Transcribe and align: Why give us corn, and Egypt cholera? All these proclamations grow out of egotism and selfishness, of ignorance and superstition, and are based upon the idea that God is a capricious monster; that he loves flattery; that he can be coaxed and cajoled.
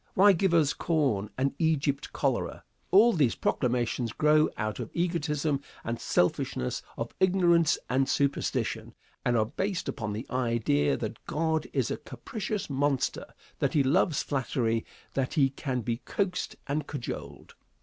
Why 0.15 0.33
give 0.33 0.55
us 0.55 0.73
corn, 0.73 1.29
and 1.37 1.53
Egypt 1.59 2.11
cholera? 2.11 2.63
All 2.89 3.13
these 3.13 3.35
proclamations 3.35 4.13
grow 4.13 4.49
out 4.57 4.79
of 4.79 4.89
egotism 4.95 5.61
and 5.83 6.01
selfishness, 6.01 6.81
of 6.97 7.13
ignorance 7.19 7.77
and 7.87 8.09
superstition, 8.09 8.95
and 9.23 9.37
are 9.37 9.45
based 9.45 9.87
upon 9.87 10.13
the 10.13 10.25
idea 10.31 10.97
that 10.97 11.23
God 11.27 11.67
is 11.71 11.91
a 11.91 11.97
capricious 11.97 12.67
monster; 12.67 13.27
that 13.59 13.73
he 13.75 13.83
loves 13.83 14.23
flattery; 14.23 14.87
that 15.13 15.35
he 15.35 15.51
can 15.51 15.81
be 15.81 15.97
coaxed 15.97 16.55
and 16.65 16.87
cajoled. 16.87 17.53